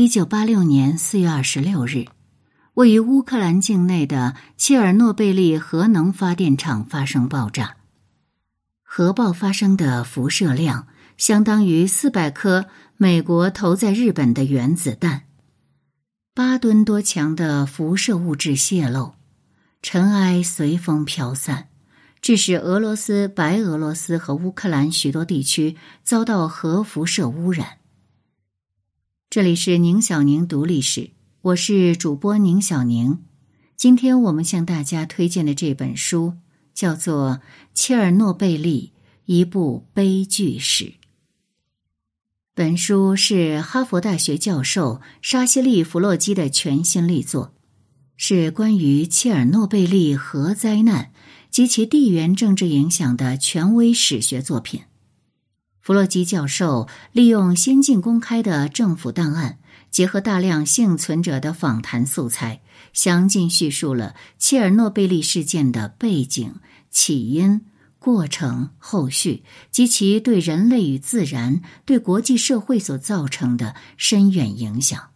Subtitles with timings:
[0.00, 2.04] 一九八六年四月二十六日，
[2.74, 7.78] 位于乌克兰境内的切尔诺贝利核能发电厂发生爆炸，
[8.84, 12.66] 核爆发生的辐射量相当于四百颗
[12.96, 15.24] 美国投在日本的原子弹，
[16.32, 19.14] 八吨多强的辐射物质泄漏，
[19.82, 21.66] 尘埃随风飘散。
[22.22, 27.77] 致使俄罗斯、白俄罗斯和乌克兰许多地区遭到核辐射污染。
[29.30, 31.10] 这里是宁小宁读历史，
[31.42, 33.18] 我是主播宁小宁。
[33.76, 36.32] 今天我们向大家推荐的这本书
[36.72, 37.32] 叫做
[37.74, 38.94] 《切尔诺贝利：
[39.26, 40.84] 一部悲剧史》。
[42.54, 47.52] 本书是哈佛大学教授沙西利·弗洛基的全新力作，
[48.16, 51.12] 是关于切尔诺贝利核灾难。
[51.50, 54.82] 及其地缘政治影响的权威史学作品。
[55.88, 59.58] 弗洛基教授利用先进公开的政府档案，
[59.90, 62.60] 结合大量幸存者的访谈素材，
[62.92, 66.56] 详尽叙述了切尔诺贝利事件的背景、
[66.90, 67.62] 起因、
[67.98, 75.08] 过程、后续及其对人类与自然、对国际社会所造成的深远影响。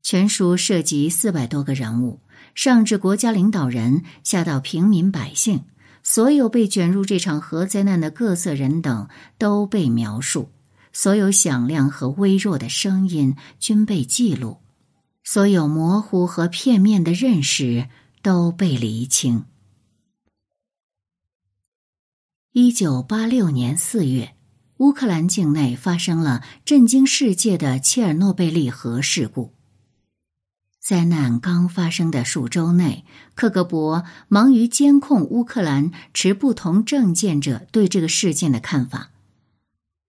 [0.00, 2.20] 全书涉及四百多个人物。
[2.54, 5.64] 上至国家领导人，下到平民百姓，
[6.08, 10.52] 所有被卷入这场核灾难的各色人等都被描述，
[10.92, 14.58] 所有响亮和微弱的声音均被记录，
[15.24, 17.88] 所有模糊和片面的认识
[18.22, 19.46] 都被厘清。
[22.52, 24.36] 一九八六年四月，
[24.76, 29.55] 乌克兰境内发生了震惊世界的切尔诺贝利核事故。
[30.86, 39.10] 灾难刚发生的数周内，克格勃忙于监控乌克兰持不同政见者对这个事件的看法。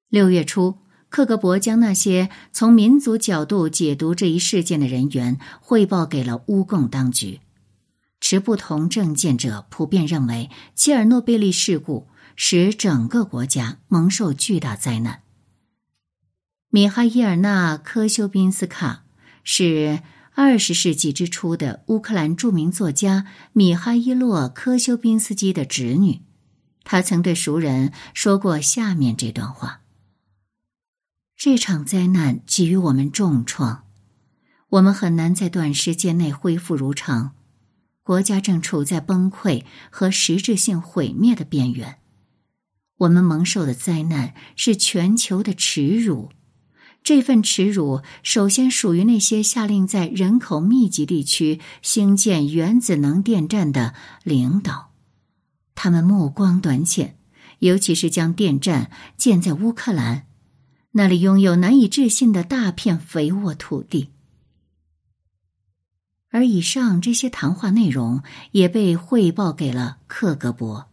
[0.07, 0.77] 六月初，
[1.09, 7.39] 克格勃将那些从民族角度解读这一事件的人员汇报给了乌共当局。
[8.21, 15.23] 持不同政见者普遍认为，切尔诺贝利事故使整个国家蒙受巨大灾难。
[16.69, 19.05] 米哈伊尔娜·科修宾斯卡
[19.43, 20.03] 是。
[20.39, 26.21] 二十世纪之初的乌克兰著名作家米哈伊洛·科修宾斯基的侄女，
[26.83, 29.81] 他曾对熟人说过下面这段话
[31.35, 33.85] ：“这场灾难给予我们重创，
[34.69, 37.31] 我们很难在短时间内恢复如常，
[38.03, 41.97] 国家正处在崩溃和实质性毁灭的边缘。
[42.97, 46.29] 我们蒙受的灾难是全球的耻辱。”
[47.07, 53.93] 这份耻辱首先属于那些下令在人口密集地区兴建原子能电站的
[54.25, 54.91] 领导，
[55.73, 57.17] 他们目光短浅，
[57.59, 60.25] 尤其是将电站建在乌克兰，
[60.91, 64.09] 那里拥有难以置信的大片肥沃土地。
[66.29, 70.87] 而以上这些谈话内容也被汇报给了克格勃，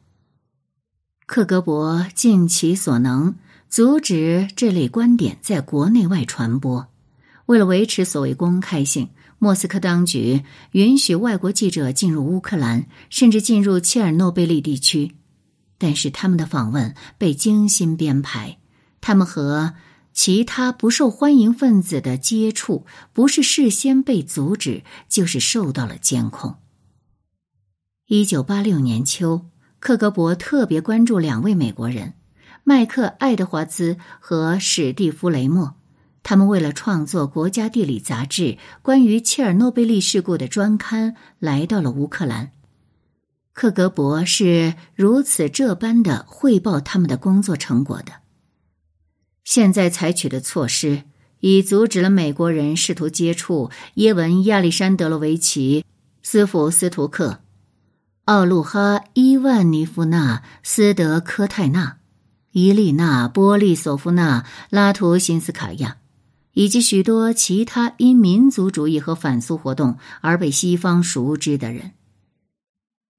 [1.26, 3.34] 克格勃尽其所能。
[3.74, 6.86] 阻止这类观点在国内外传播。
[7.46, 9.08] 为了维持所谓公开性，
[9.40, 15.16] 莫斯科当局允许外国记者进入乌克兰，甚至进入切尔诺贝利地区。
[15.76, 18.58] 但是他们的访问被精心编排，
[19.00, 19.74] 他们和
[20.12, 26.54] 其他不受欢迎分子的接触不是事先被阻止，就是受到了监控。
[28.06, 29.46] 一九八六年秋，
[29.80, 32.14] 克格勃特别关注两位美国人。
[32.66, 35.74] 麦克·爱德华兹和史蒂夫·雷默，
[36.22, 42.52] 他们为了创作《国家地理》杂志关于切尔诺贝利事故的专刊，来到了乌克兰。
[43.52, 48.14] 克格勃是如此这般的汇报他们的工作成果的。
[49.44, 51.02] 现在采取的措施
[51.40, 55.84] 已阻止了美国人试图接触耶文·亚历山德罗维奇、
[56.22, 57.40] 斯福斯图克、
[58.24, 61.98] 奥路哈·伊万尼夫娜·斯德科泰纳。
[62.54, 65.96] 伊丽娜·波利索夫娜·拉图辛斯卡娅，
[66.52, 71.90] 以及许多其他因民族主义和反苏活动而被西方熟知的人。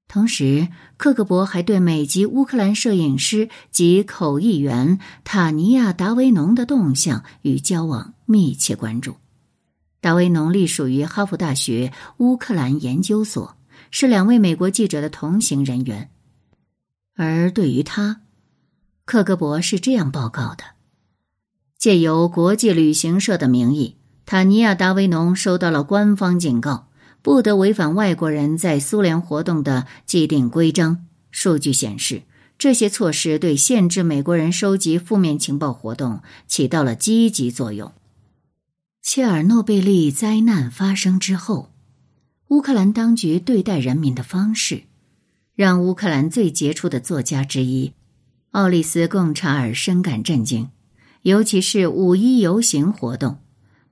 [0.08, 9.16] 同时，克格勃还对美籍乌克兰摄影师及口译员塔尼亚·达维农的动向与交往密切关注。
[10.00, 13.54] 达维农隶属于哈佛大学乌克兰研究所，
[13.90, 16.08] 是两位美国记者的同行人员。
[17.14, 18.22] 而对于他，
[19.06, 20.64] 克格勃是这样报告的：
[21.78, 23.94] 借由国际旅行社的名义，
[24.26, 26.88] 塔尼亚·达维农收到了官方警告，
[27.22, 31.06] 不得违反外国人在苏联活动的既定规章。
[31.30, 32.22] 数据显示，
[32.58, 37.92] 这些措施对限制美国人收集负面情报活动起到了积极作用。
[39.00, 41.70] 切尔诺贝利灾难发生之后，
[42.48, 44.82] 乌克兰当局对待人民的方式，
[45.54, 47.92] 让乌克兰最杰出的作家之一
[48.56, 50.70] 奥利斯·贡查尔深感震惊。
[51.20, 53.36] 尤其是五一游行活动，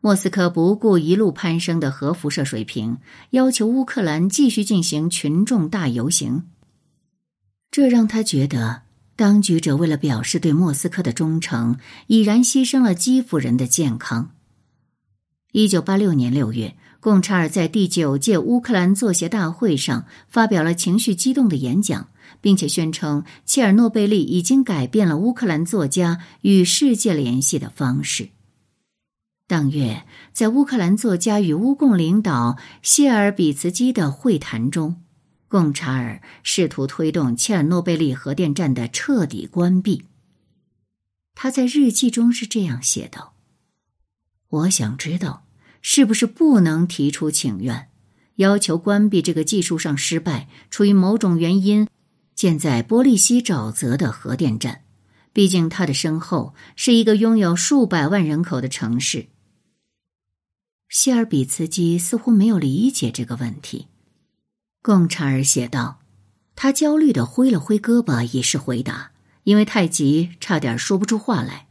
[0.00, 2.96] 莫斯科不顾一路攀升的核辐射水平，
[3.32, 6.44] 要求乌克兰继续进行群众大游行。
[7.70, 8.84] 这让他觉得，
[9.16, 11.76] 当局者为了表示对莫斯科的忠诚，
[12.06, 14.30] 已然牺牲了基辅人的健康。
[15.52, 22.08] 一九八六年六月，贡查尔在第九届乌克兰作协大会上发表了情绪激动的演讲。
[22.40, 28.30] 并且宣称，切尔诺贝利已经改变了乌克兰作家与世界联系的方式。
[29.46, 35.02] 当月，在乌克兰作家与乌共领导谢尔比茨基的会谈中，
[35.48, 40.04] 贡查尔试图推动切尔诺贝利核电站的彻底关闭。
[41.34, 43.34] 他在日记中是这样写道
[44.48, 45.44] ：“我想知道，
[45.82, 47.88] 是不是不能提出请愿，
[48.36, 51.86] 要求关闭这个技术上失败、出于某种原因。”
[52.34, 54.82] 建在波利西沼泽的核电站，
[55.32, 59.26] 毕竟它的身后是一个拥有数百万人口的城市。
[60.88, 63.88] 谢尔比茨基似乎没有理解这个问题。
[64.82, 66.00] 贡查尔写道
[66.54, 69.12] ：“他焦虑的挥了挥胳膊，以示回答，
[69.44, 71.66] 因为太急，差点说不出话来。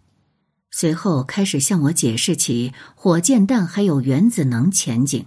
[0.71, 5.25] 随后开始向我解释起火箭弹还有原子能前景。”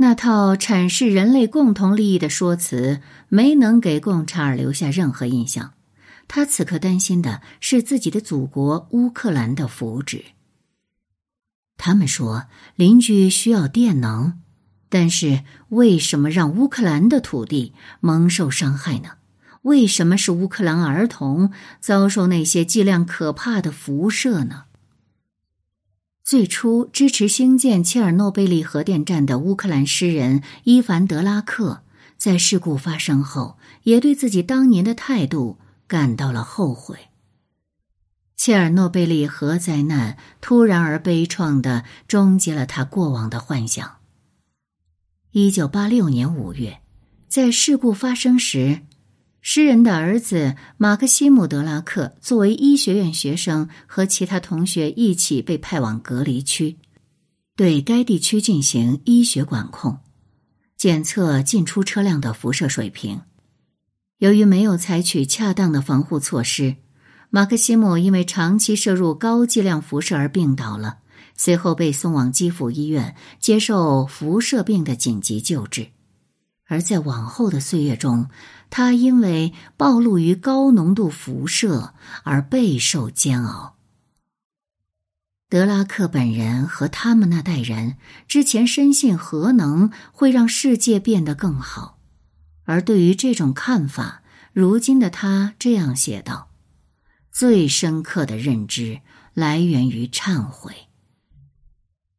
[0.00, 5.72] 那套阐释人类共同利益的说辞没能给贡查尔留下任何印象。
[6.28, 10.22] 他此刻担心的是自己的祖国乌克兰的福祉。
[11.76, 12.44] 他们说
[12.76, 14.34] 邻居需要电能，
[14.88, 19.14] 但是为什么让乌克兰的土地蒙受伤害呢？
[19.62, 24.66] 为什么是乌克兰儿童遭受那些剂量可怕的辐射呢？
[26.28, 31.80] 最初支持兴建切尔诺贝利核电站的乌克兰诗人伊凡德拉克，
[32.18, 36.98] 在事故发生后，也对自己当年的态度感到了后悔。
[38.36, 43.96] 切尔诺贝利核灾难突然而悲怆的终结了他过往的幻想。
[45.30, 46.82] 一九八六年五月，
[47.26, 48.82] 在事故发生时。
[49.50, 56.76] 诗人的儿子马克西姆·德拉克作为医学院学生，和其他同学一起被派往隔离区，
[57.56, 60.00] 对该地区进行医学管控，
[60.76, 63.22] 检测进出车辆的辐射水平。
[64.18, 66.76] 由于没有采取恰当的防护措施，
[67.30, 70.98] 马克西姆因为长期摄入高剂量辐射而病倒了，
[71.38, 75.86] 随后被送往基辅医院接受辐射病的紧急救治。
[76.70, 78.28] 而在往后的岁月中，
[78.68, 81.94] 他因为暴露于高浓度辐射
[82.24, 83.76] 而备受煎熬。
[85.48, 87.96] 德拉克本人和他们那代人
[88.28, 91.98] 之前深信核能会让世界变得更好，
[92.64, 94.22] 而对于这种看法，
[94.52, 96.50] 如今的他这样写道
[97.32, 99.00] ：“最深刻的认知
[99.32, 100.88] 来源于忏悔。”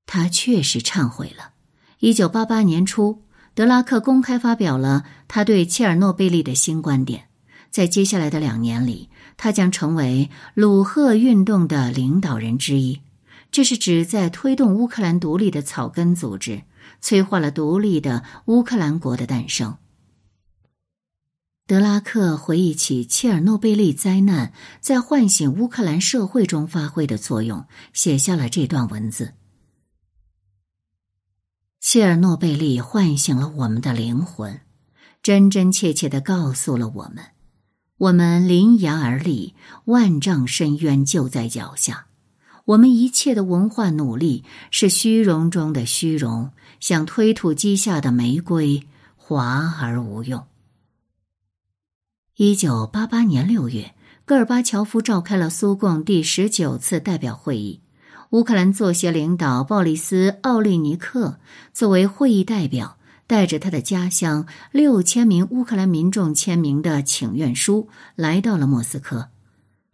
[0.07, 1.53] 他确实忏悔了。
[1.99, 3.21] 一九八八年初。
[3.53, 7.25] 德拉克公开发表了他对切尔诺贝利的新观点，
[7.69, 13.01] 在接下来的两年里，他将成为鲁赫运动的领导人之一。
[13.51, 16.61] 这是指在推动乌克兰独立的草根组织，
[17.01, 19.75] 催化了独立的乌克兰国的诞生。
[21.65, 29.33] 德拉克回忆起切尔诺贝利灾难在唤醒乌克兰社会中发挥的作用，写下了这段文字。
[31.81, 34.59] 切尔诺贝利唤醒了我们的灵魂，
[35.24, 37.24] 真真切切的告诉了我们：
[37.98, 39.56] 我们临崖而立，
[39.86, 42.07] 万丈深渊就在脚下。
[42.66, 50.45] 我们一切的文化努力是虚荣中的虚荣，像推土机下的玫瑰，华而无用。
[52.36, 53.95] 一九八八年六月，
[54.26, 57.80] 戈尔巴乔夫召开了苏共第十九次代表会议。
[58.31, 61.40] 乌克兰作协领导鲍里斯·奥利尼克
[61.74, 69.30] 作为会议代表，带着他的家乡六千名乌克兰民众签名的请愿书来到了莫斯科。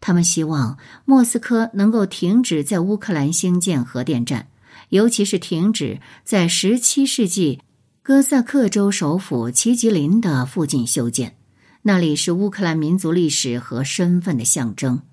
[0.02, 4.50] 他们希望莫斯科能够停止在乌克兰兴建核电站，
[4.90, 7.62] 尤其是停止在十七世纪
[8.04, 11.38] 哥萨克州首府齐吉林的附近修建，
[11.84, 15.04] 那里是乌克兰民族历史和身份的象征。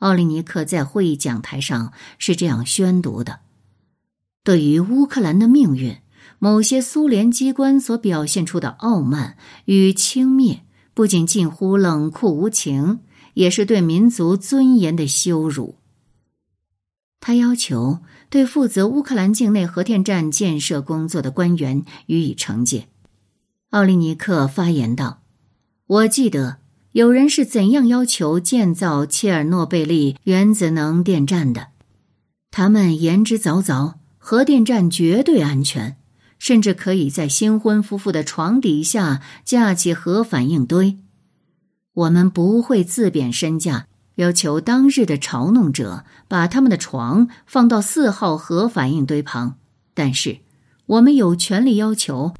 [0.00, 3.40] 奥利尼克在会议讲台上是这样宣读的
[4.42, 5.98] ：“对于乌克兰的命运，
[6.38, 10.60] 某些苏联机关所表现出的傲慢与轻蔑，
[10.94, 13.00] 不仅近乎冷酷无情，
[13.34, 15.76] 也是对民族尊严的羞辱。”
[17.20, 17.98] 他要求
[18.30, 22.88] 对负责乌克兰境内核电站建设工作的官员予以惩戒。
[23.68, 25.20] 奥利尼克发言道
[25.86, 26.59] ：“我记得
[26.92, 31.68] 有人是怎样要求建造切尔诺贝利原子能电站的。
[32.50, 35.96] 他们言之凿凿，核电站绝对安全，
[36.38, 40.98] 甚至可以在新婚夫妇的床底下架起核反应堆。
[41.94, 49.56] 我们不会自贬身价。”要求当日的嘲弄者把他们的床放到四号核反应堆旁，
[49.94, 50.40] 但是
[50.84, 52.34] 我们有权利要求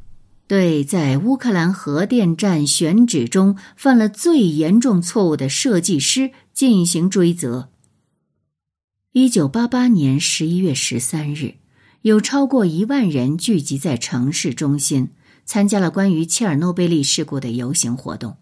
[0.51, 7.69] 对在乌克兰核电站选址中犯了最严重错误的设计师进行追责。
[9.13, 11.55] 一九八八年十一月十三日，
[12.03, 15.11] 有超过一万人聚集在城市中心，
[15.45, 18.37] 参加了关于切尔诺贝利事故的游行活动。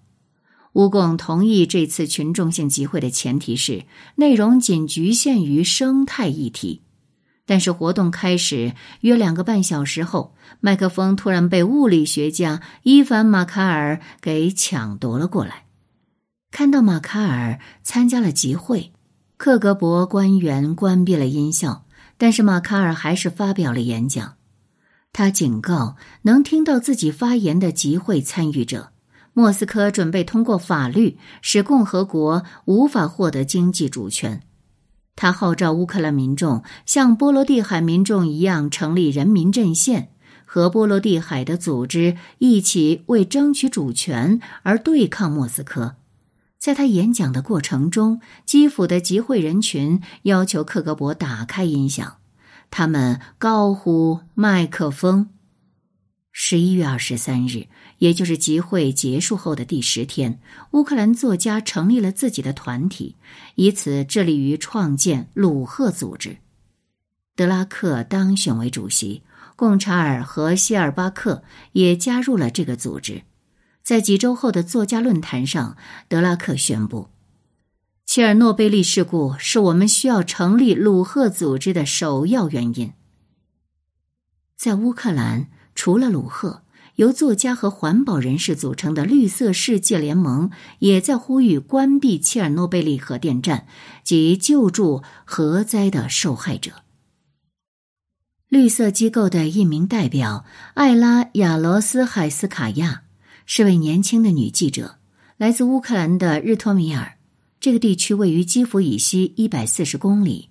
[0.73, 3.85] 乌共同意这次群众性集会的前提是
[4.15, 6.81] 内容仅局限于生态议题，
[7.49, 15.65] 但是活动开始约两个半小时后，麦克风突然被物理学家伊凡·马卡尔给抢夺了过来。
[16.51, 18.93] 看到马卡尔参加了集会，
[19.39, 21.87] 克格勃官员关闭了音效，
[22.19, 24.35] 但是马卡尔还是发表了演讲。
[25.15, 28.91] 他警告能听到自己发言的集会参与者。
[29.33, 34.43] 莫斯科准备通过法律使共和国无法获得经济主权。
[35.21, 40.11] 他号召乌克兰民众像波罗的海民众一样成立人民阵线，
[40.45, 45.97] 和波罗的海的组织一起为争取主权而对抗莫斯科。
[46.57, 52.19] 在他演讲的过程中，基辅的集会人群要求克格勃打开音响，
[52.71, 55.31] 他们高呼“麦克风”。
[56.41, 57.67] 十一月二十三日。
[57.99, 60.41] 也就是集会结束后的第十天，
[60.71, 63.17] 乌克兰作家成立了自己的团体，
[63.57, 66.37] 以此致力于创建鲁赫组织。
[67.35, 69.25] 德拉克当选为主席，
[69.57, 71.43] 贡查尔和谢尔巴克
[71.73, 73.23] 也加入了这个组织。
[73.83, 75.77] 在几周后的作家论坛上，
[76.07, 77.09] 德拉克宣布
[78.07, 82.93] ：“切尔诺贝利事故是我们需要成立鲁赫组织的首要原因。”
[84.57, 85.49] 在乌克兰，
[85.79, 86.63] 除了鲁赫。
[86.97, 93.69] 由作家和环保人士组成的绿色世界联盟也在呼吁关闭切尔诺贝利核电站
[94.03, 96.73] 及救助核灾的受害者。
[98.49, 100.45] 绿色机构的一名代表
[100.75, 103.03] 艾拉亚罗斯海斯卡亚
[103.47, 104.97] 是位年轻的女记者，
[105.37, 107.19] 来自乌克兰的日托米尔。
[107.61, 110.49] 这个地区位于基辅以西一百四十公里，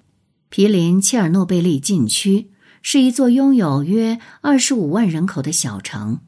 [0.48, 2.52] 毗邻切尔诺贝利禁区，
[2.89, 6.22] 是一座拥有约二十五万人口的小城。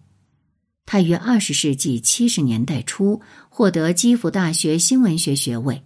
[0.86, 5.86] 他于二十世纪七十年代初获得基辅大学新闻学学位。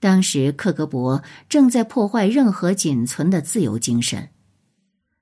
[0.00, 4.30] 当时，克格勃正在破坏任何仅存的自由精神。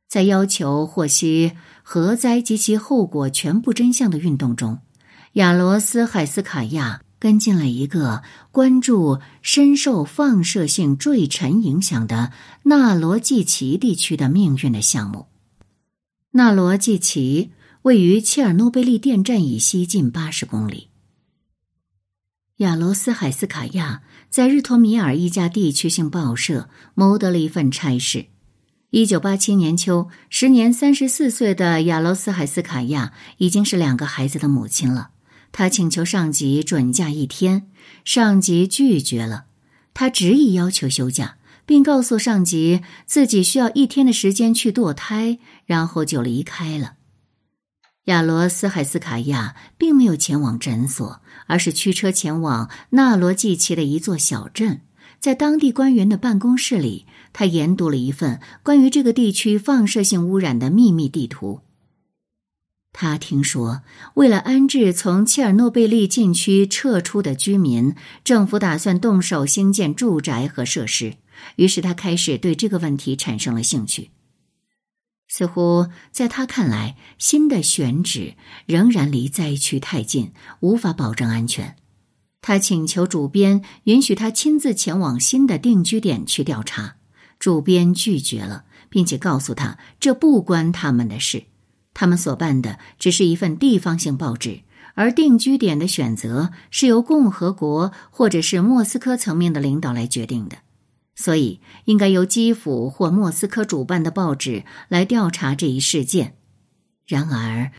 [0.08, 4.78] 在要求获悉核灾及其后果全部真相的运动中，
[5.32, 12.30] 亚罗斯海斯卡亚跟进了一个关注深受放射性坠尘影响的
[12.62, 15.26] 纳罗季奇地区的命运的项目。
[16.30, 17.50] 纳罗季奇。
[17.82, 20.88] 位于切尔诺贝利电站以西近八十公里。
[22.56, 28.26] 亚罗斯海斯卡亚在日托米尔一家地区性报社谋得了一份差事。
[28.90, 35.10] 一九八七年秋，时年三十四岁的亚罗斯海斯卡亚已经是两个孩子的母亲了。
[35.52, 37.68] 他请求上级准假一天，
[38.04, 39.46] 上级拒绝了。
[39.94, 46.94] 他执意要求休假，并告诉上级自己需要一天的时间去堕胎，然后就离开了。
[48.04, 54.82] 亚罗斯海斯卡亚并没有前往诊所，而是驱车前往纳罗季奇的一座小镇。
[55.18, 61.62] 在当地官员的办公室里，他研读了一份关于这个地区放射性污染的秘密地图。
[62.98, 63.82] 他听说，
[64.14, 71.16] 为了安置从切尔诺贝利禁区撤出的居民，政府打算动手兴建住宅和设施。
[71.56, 74.12] 于是，他开始对这个问题产生了兴趣。
[75.28, 78.32] 似乎在他看来，新的选址
[78.64, 81.76] 仍然离灾区太近，无法保证安全。
[82.40, 86.96] 他请求主编允许他亲自前往新的定居点去调查，
[87.38, 91.44] 主编拒绝了，并且告诉他这不关他们的事。
[91.98, 94.60] 他们所办的只是一份地方性报纸，
[94.92, 100.58] 而定居点的选择是由共和国或者是莫斯科层面的领导来决定的。
[101.14, 106.36] 所以，应该由基辅或莫斯科主办的报纸来调查这一事件。
[107.06, 107.72] 然而，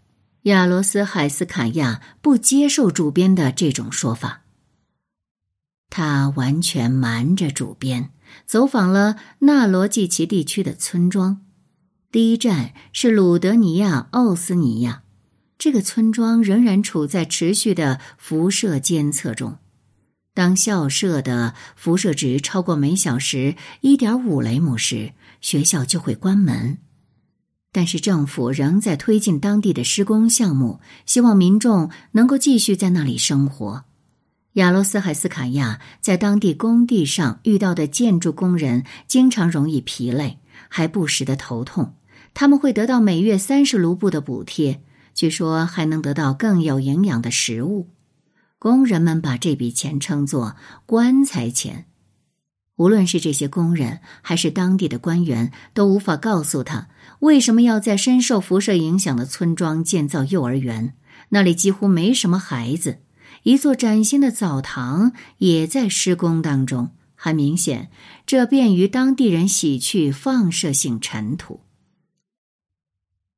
[0.43, 4.41] 亚罗斯海斯卡亚不接受主编的这种说法。
[5.91, 8.09] 他完全瞒着主编，
[8.47, 11.43] 走访了纳罗季奇地区的村庄。
[12.09, 15.03] 第一站是鲁德尼亚奥斯尼亚，
[15.57, 19.57] 这个村庄仍然处在持续的辐射监测中。
[20.33, 25.11] 当校舍的辐射值超过每小时一点五雷姆时，
[25.41, 26.77] 学校就会关门。
[27.73, 33.83] 但是政府仍在推进当地的施工项目，希望民众能够继续在那里生活。
[34.53, 41.95] 亚罗斯海斯卡亚在当地工地上遇到的建筑工人经常容易疲累，还不时的头痛。
[42.39, 44.79] 他们会得到每月三十卢布的补贴，
[45.15, 47.87] 据说还能得到更有营养的食物。
[48.59, 51.87] 工人们把这笔钱称作“棺材钱”。
[52.77, 56.89] 无论是这些工人还是当地的官员，都无法告诉他
[57.21, 60.93] 为什么要在深受辐射影响的村庄建造幼儿园。
[61.29, 62.99] 那里几乎没什么孩子。
[63.41, 67.89] 一座崭新的澡堂也在施工当中，很明显，
[68.27, 71.61] 这便于当地人洗去放射性尘土。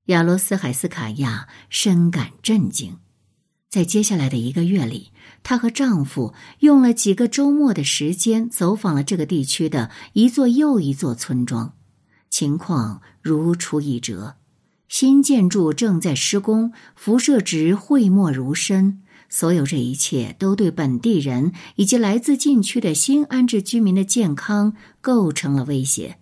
[0.10, 2.98] 亚罗斯海斯卡亚深感震惊，
[3.70, 5.12] 在接下来的一个月里，
[5.44, 11.74] 她和丈夫用了几个周末的时间，走访了这个地区的一座又一座村庄，
[12.28, 14.38] 情况如出一辙。
[14.88, 19.04] 新建筑正在施工，辐射值讳莫如深。
[19.30, 26.18] 所有这一切都对本地人以及来自禁区的新安置居民的健康构成了威胁，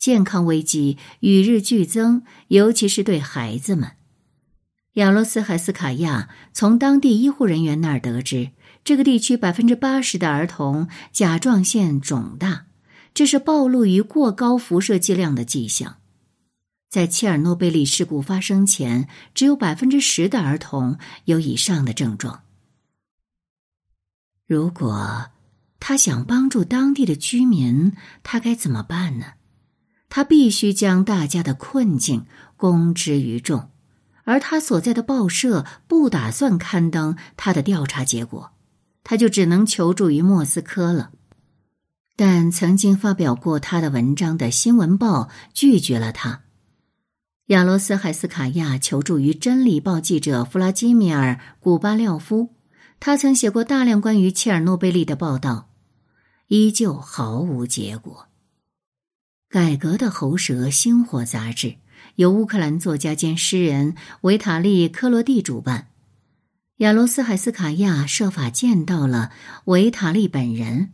[0.00, 3.92] 健康危机与日俱增，尤其是对孩子们。
[4.94, 8.50] 亚罗斯海斯卡亚从当地医护人员那儿得知，
[8.82, 12.64] 这个地区百分之八十的儿童甲状腺肿大，
[13.12, 15.98] 这是暴露于过高辐射剂量的迹象。
[16.88, 22.42] 在切尔诺贝利事故发生前，只有百分之十的儿童有以上的症状。
[24.46, 25.26] 如果
[25.78, 27.92] 他想帮助当地的居民，
[28.24, 29.34] 他该怎么办呢？
[30.10, 32.26] 他必须将大家的困境
[32.56, 33.70] 公之于众，
[34.24, 38.50] 而他所在的报社不打算刊登他的调查结果，
[39.02, 41.12] 他就只能求助于莫斯科了。
[42.16, 45.22] 但曾经发表过他的文章的《新闻报》
[45.54, 46.42] 拒绝了他。
[47.46, 52.54] 亚罗斯海斯卡亚求助于《真理报》记者弗拉基米尔·古巴廖夫，
[53.00, 55.70] 他曾写过大量关于切尔诺贝利的报道，
[56.48, 58.29] 依旧毫无结果。
[59.50, 61.74] 改革的喉舌《星火》杂志
[62.14, 65.88] 由乌克兰作家兼诗人维塔利·科罗蒂主办，
[66.76, 69.32] 亚罗斯海斯卡亚设法见到了
[69.64, 70.90] 维塔利本人，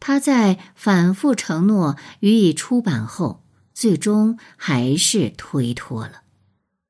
[0.00, 3.42] 他在反复承诺予以出版后。
[3.72, 6.22] 最终还是推脱了，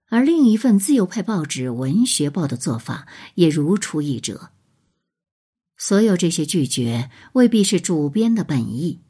[0.08, 4.50] 而另一份自由派报纸《文学报》的做法也如出一辙。
[5.76, 9.00] 所有这些拒绝未必是主编的本意。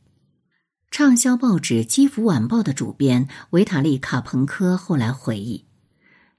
[0.91, 5.65] 畅销报纸《基辅晚报》的主编维塔利·卡彭科后来回忆，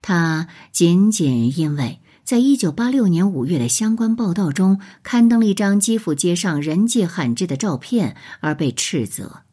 [0.01, 9.43] 他仅仅因为在一九八六年五月的相关报道中刊登了一张基辅街上人迹罕至的照片而被斥责。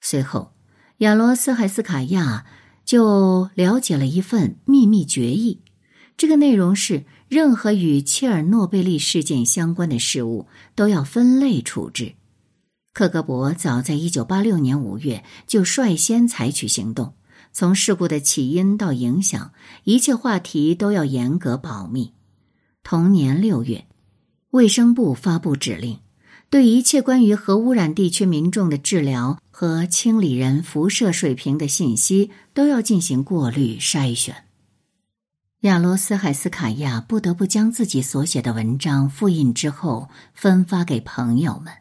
[0.00, 0.52] 随后。
[1.00, 2.44] 亚罗斯海斯卡亚
[2.84, 5.62] 就了解了一份秘密决议，
[6.18, 12.16] 这个内容是：任何与切尔诺贝利事件相关的事物都要分类处置。
[13.00, 17.14] 克格勃早在一九八六年五月就率先采取行动，
[17.50, 22.12] 从事故的起因到影响，一切话题都要严格保密。
[22.82, 23.86] 同年六月，
[24.50, 25.98] 卫生部发布指令。
[26.50, 34.44] 对一切关于核污染地区民众的治疗和清理人辐射水平的信息都要进行过滤筛选。
[35.60, 41.72] 亚罗斯海斯卡亚不得不将自己所写的文章复印之后分发给朋友们。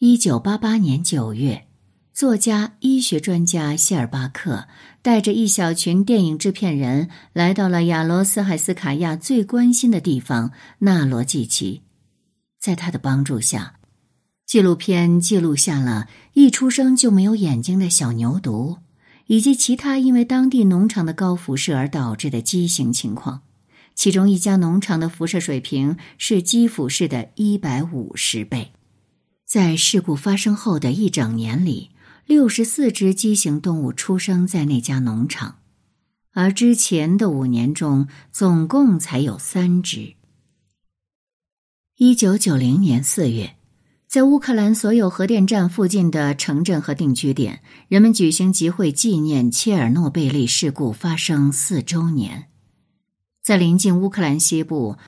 [0.00, 1.66] 一九八八年九月，
[2.12, 4.68] 作家、医学专家谢尔巴克
[5.02, 11.82] 带着一小群电影制片人来到了亚罗斯海斯卡亚最关心的地方——纳罗季奇。
[12.60, 13.74] 在他的帮助下，
[14.46, 18.78] 纪录片记录下了一出生就没有眼睛的小牛犊，
[19.26, 23.40] 以及其他因为当地农场的高辐射而导致的畸形情况。
[23.96, 28.70] 其中一家农场的辐射水平是基辅市的一百五十倍。
[29.48, 31.90] 在事故发生后的一整年里，
[32.26, 35.60] 六十四只畸形动物出生在那家农场，
[36.34, 40.16] 而之前的五年中，总共才有三只。
[41.96, 43.56] 一九九零年四月，
[44.06, 52.48] 在乌克兰所有核电站附近的城镇和定居点，人们举行集会纪念切尔诺贝利事故发生四周年。
[53.42, 54.98] 在临近乌克兰西部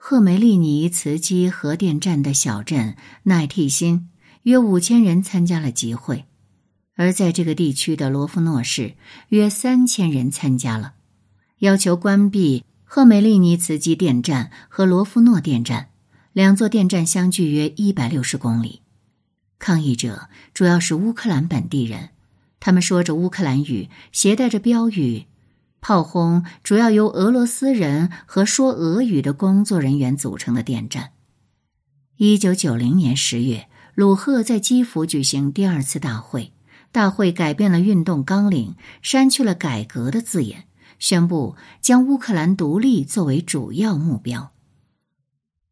[0.00, 4.08] 赫梅利尼茨基核电站的小镇奈替辛，
[4.44, 6.24] 约五千人参加了集会，
[6.94, 8.94] 而在这个地区的罗夫诺市，
[9.28, 10.94] 约三千人参加了，
[11.58, 15.88] 要求关闭赫梅利尼茨基电站和罗夫诺电站，
[16.32, 18.80] 两座电站相距约一百六十公里。
[19.58, 22.10] 抗议者主要是乌克兰本地人，
[22.60, 25.26] 他们说着乌克兰语，携带着标语，
[25.80, 31.12] 炮轰主要由俄罗斯人和说俄语的工作人员组成的电站。
[32.16, 36.52] 一九九零年十月，鲁赫在基辅举行第二次大会，
[36.90, 40.64] 大会改变了运动纲领，删去了“改革”的字眼，
[40.98, 44.52] 宣布将乌克兰独立作为主要目标。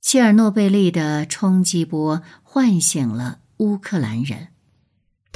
[0.00, 3.40] 切尔诺贝利的冲击波唤醒了。
[3.58, 4.48] 乌克兰人，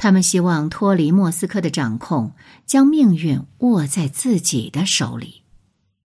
[0.03, 2.31] 他们希望脱离莫斯科的掌控，
[2.65, 5.40] 将命运握在自己的手里。